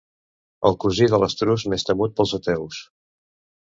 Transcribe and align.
El 0.69 0.77
cosí 0.85 1.11
de 1.13 1.21
l'estruç 1.25 1.69
més 1.77 1.89
temut 1.93 2.19
pels 2.19 2.37
ateus. 2.43 2.85